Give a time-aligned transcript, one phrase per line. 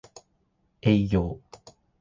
[0.81, 1.37] 営業